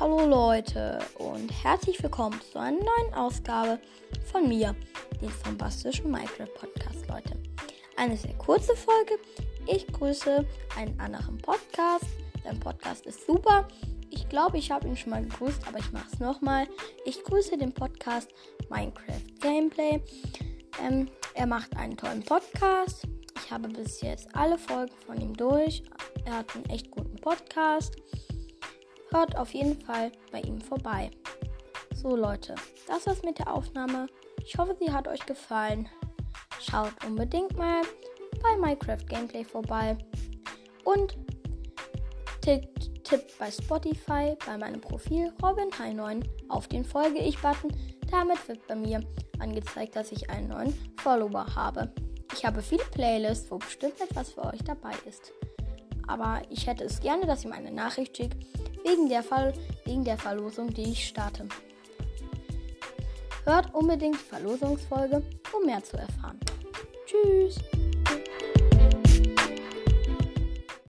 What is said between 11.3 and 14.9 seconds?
Podcast. Sein Podcast ist super. Ich glaube, ich habe